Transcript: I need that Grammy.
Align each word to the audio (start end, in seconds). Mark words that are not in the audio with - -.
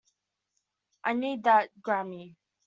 I 1.03 1.13
need 1.13 1.43
that 1.43 1.69
Grammy. 1.79 2.35